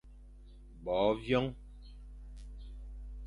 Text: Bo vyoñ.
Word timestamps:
Bo 0.83 0.97
vyoñ. 1.23 1.45